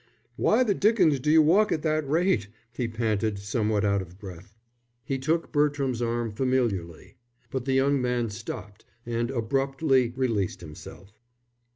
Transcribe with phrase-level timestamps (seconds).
[0.35, 4.55] "Why the dickens do you walk at that rate?" he panted, somewhat out of breath.
[5.03, 7.17] He took Bertram's arm familiarly.
[7.51, 11.13] But the young man stopped and abruptly released himself.